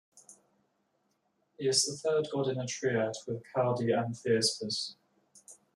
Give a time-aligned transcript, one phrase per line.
[1.59, 4.95] He is the third god in a triad with Khaldi and Theispas.